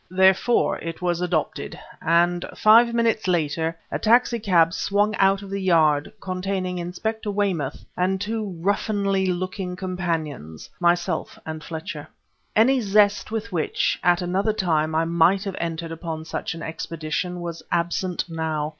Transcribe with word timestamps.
Therefore 0.09 0.79
it 0.79 0.99
was 0.99 1.21
adopted, 1.21 1.77
and 2.01 2.43
five 2.55 2.91
minutes 2.91 3.27
later 3.27 3.77
a 3.91 3.99
taxi 3.99 4.39
cab 4.39 4.73
swung 4.73 5.13
out 5.17 5.43
of 5.43 5.51
the 5.51 5.61
Yard 5.61 6.11
containing 6.19 6.79
Inspector 6.79 7.29
Weymouth 7.29 7.85
and 7.95 8.19
two 8.19 8.55
ruffianly 8.63 9.27
looking 9.27 9.75
companions 9.75 10.71
myself 10.79 11.37
and 11.45 11.63
Fletcher. 11.63 12.07
Any 12.55 12.81
zest 12.81 13.29
with 13.29 13.51
which, 13.51 13.99
at 14.01 14.23
another 14.23 14.53
time, 14.53 14.95
I 14.95 15.05
might 15.05 15.43
have 15.43 15.55
entered 15.59 15.91
upon 15.91 16.25
such 16.25 16.55
an 16.55 16.63
expedition, 16.63 17.39
was 17.39 17.61
absent 17.71 18.25
now. 18.27 18.69